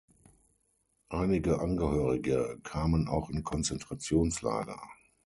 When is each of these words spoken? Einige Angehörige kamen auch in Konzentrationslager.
Einige 1.09 1.59
Angehörige 1.59 2.59
kamen 2.63 3.07
auch 3.07 3.29
in 3.29 3.43
Konzentrationslager. 3.43 4.81